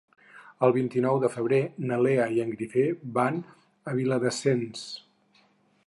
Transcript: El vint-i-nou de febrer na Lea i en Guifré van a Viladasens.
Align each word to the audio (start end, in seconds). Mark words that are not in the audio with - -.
El 0.67 0.71
vint-i-nou 0.77 1.19
de 1.23 1.29
febrer 1.33 1.59
na 1.91 1.99
Lea 2.05 2.25
i 2.37 2.41
en 2.47 2.55
Guifré 2.63 2.87
van 3.19 3.39
a 3.93 3.95
Viladasens. 4.01 4.85